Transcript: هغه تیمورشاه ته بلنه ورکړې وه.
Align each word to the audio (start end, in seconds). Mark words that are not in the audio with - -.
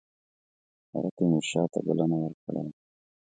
هغه 0.93 1.09
تیمورشاه 1.15 1.67
ته 1.73 1.79
بلنه 1.87 2.17
ورکړې 2.21 2.61
وه. 2.65 2.71